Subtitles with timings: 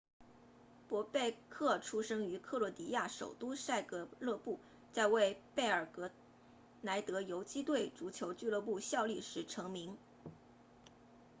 [0.87, 4.59] 博贝克出生于克罗地亚首都萨格勒布
[4.91, 6.09] 在为贝尔格
[6.81, 9.95] 莱德游击队足球俱乐部效力时成名